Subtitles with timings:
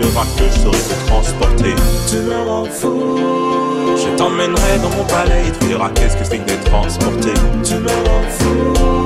[0.00, 1.74] verras que je saurai te transporter.
[2.08, 3.16] Tu me rends fou.
[3.96, 7.32] Je t'emmènerai dans mon palais et tu verras qu'est-ce que c'est que d'être transporté.
[7.64, 8.99] Tu me rends fou.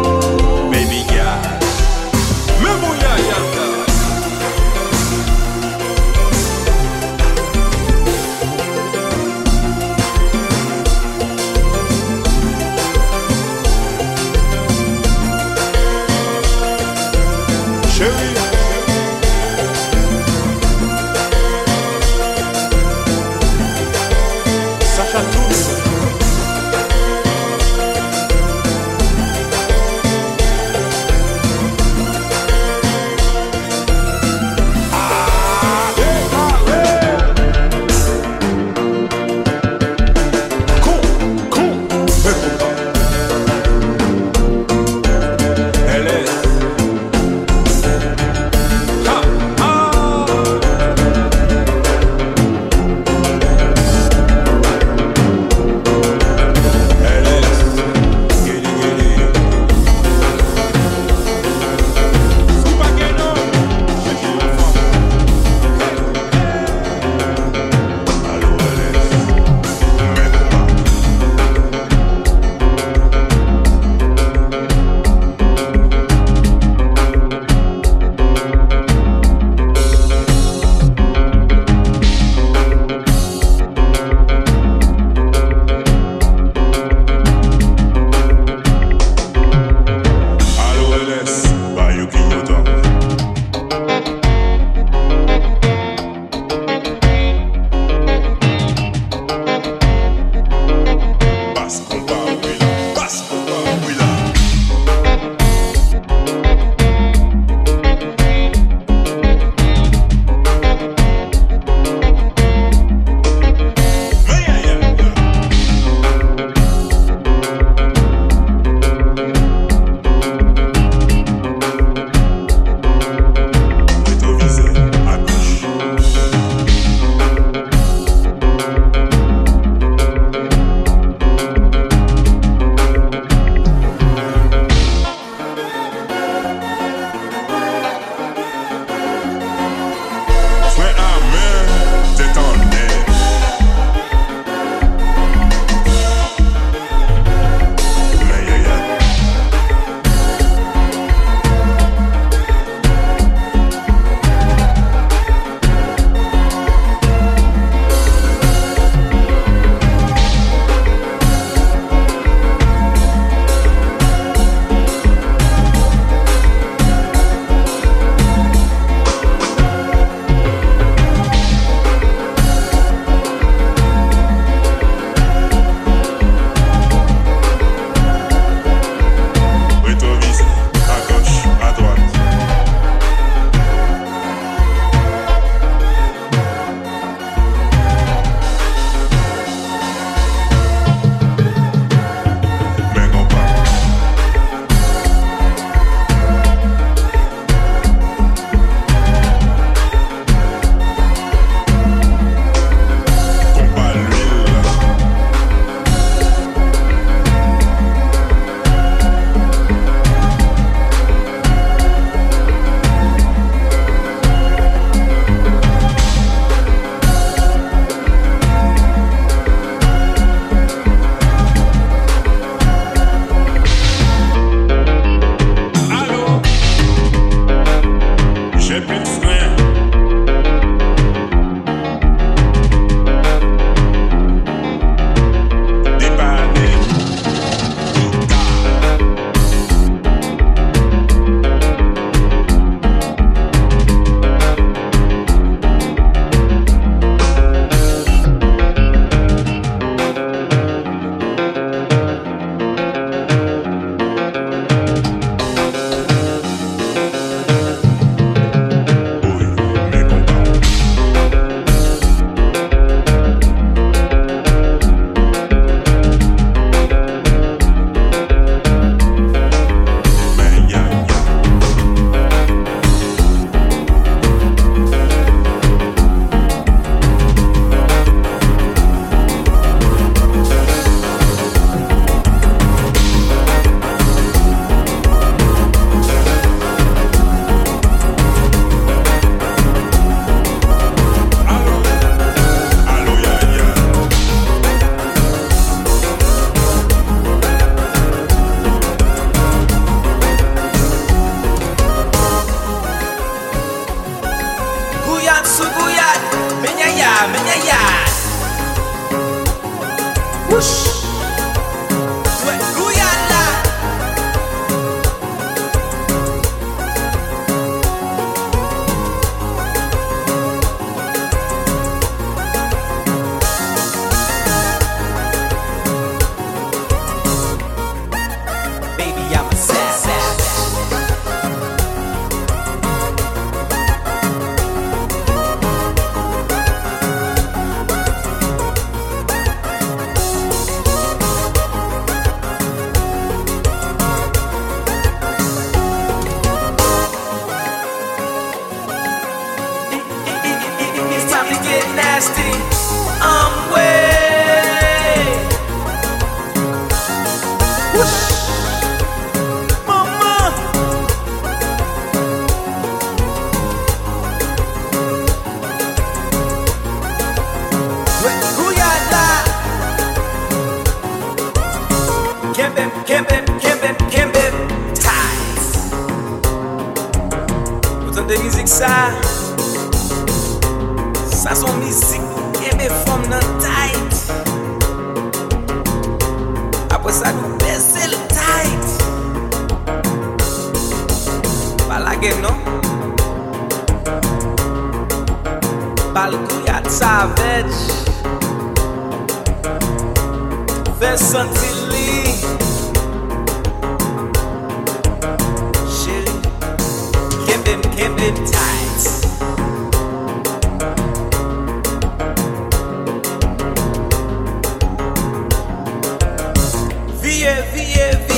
[417.25, 417.95] Vie, vie,
[418.29, 418.34] vie.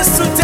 [0.00, 0.39] Jesus today.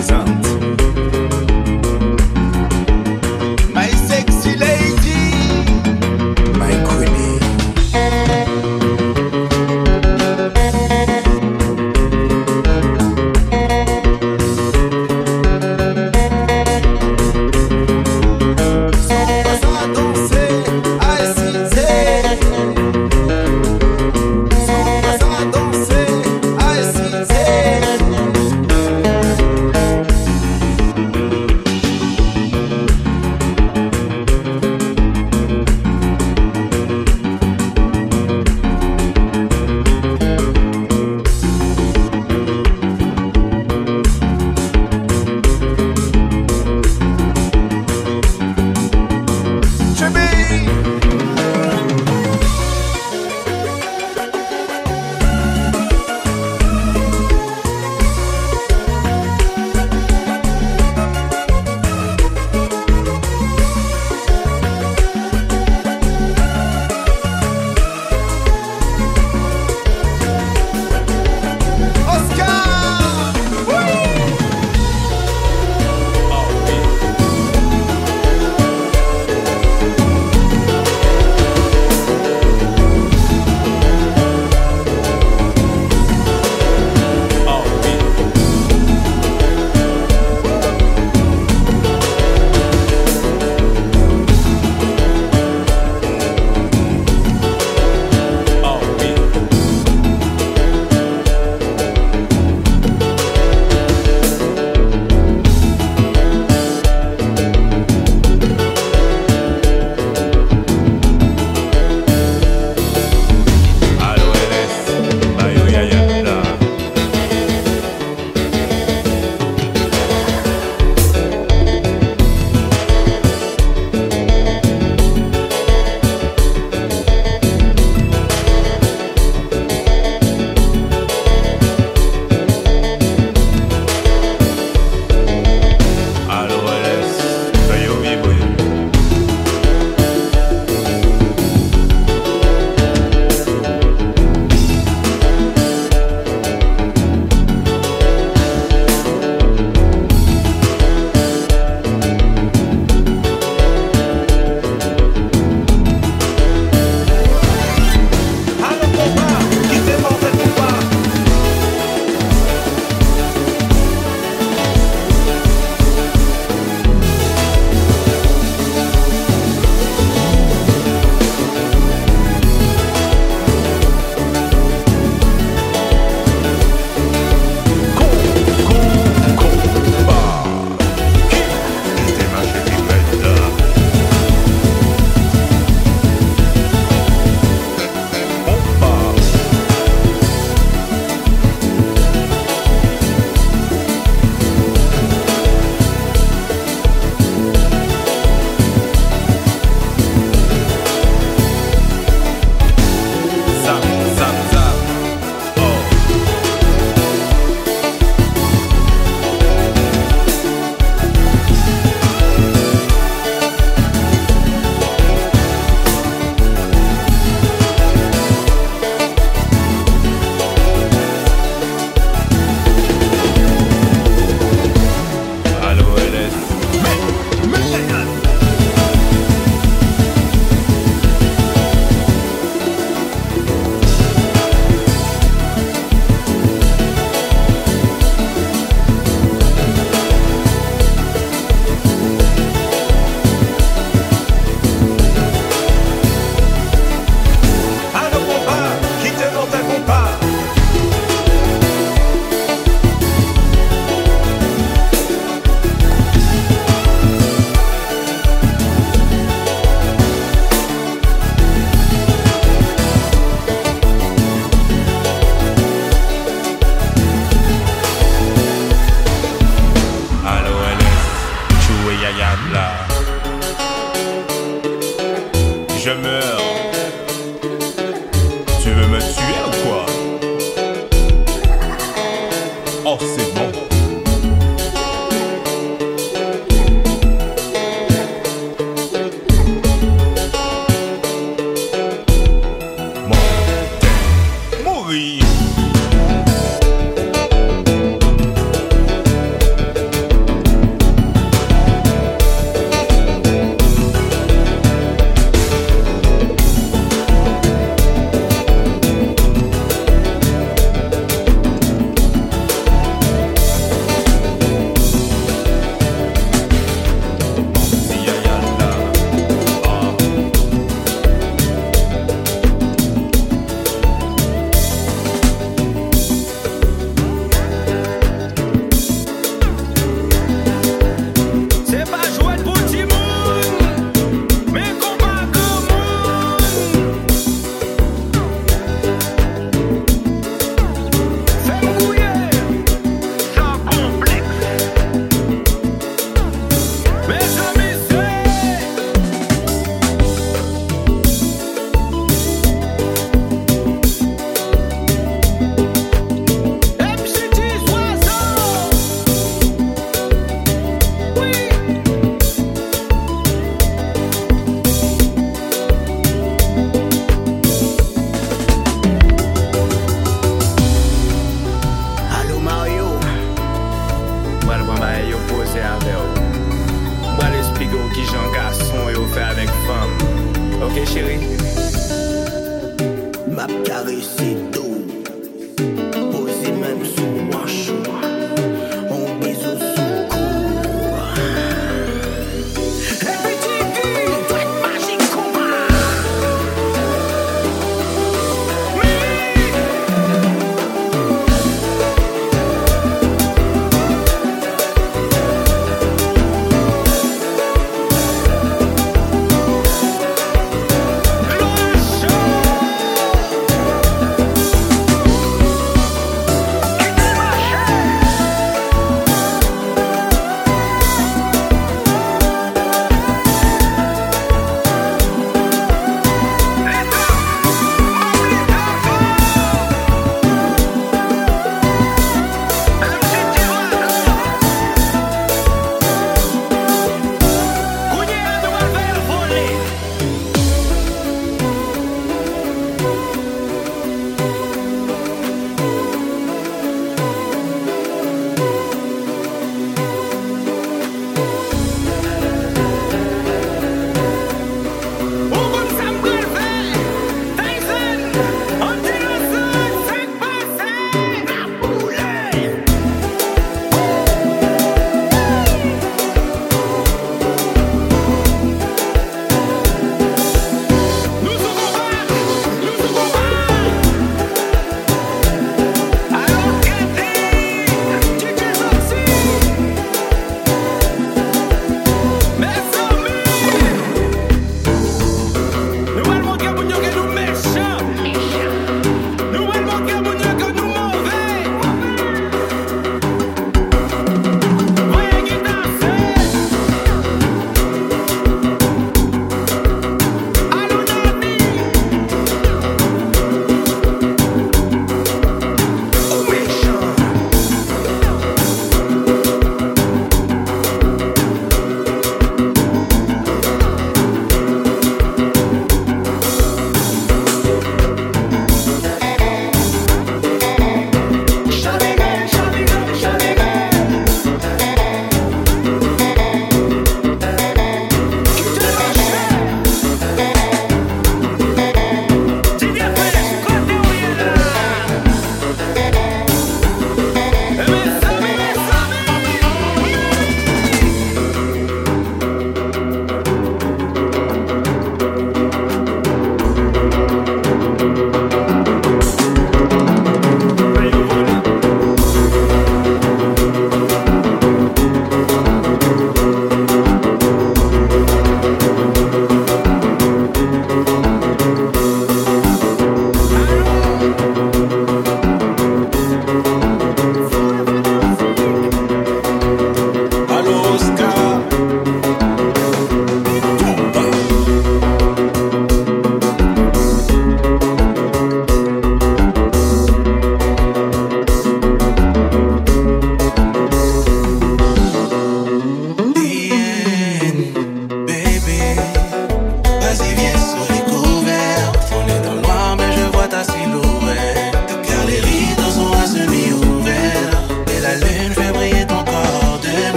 [0.00, 0.49] precisando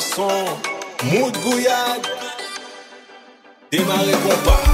[0.00, 0.44] fason
[1.12, 2.02] Mout gouyad
[3.70, 4.69] Demare kompa